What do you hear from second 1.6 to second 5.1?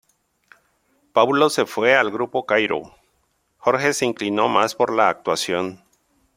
fue al grupo Kairo, Jorge se inclinó más por la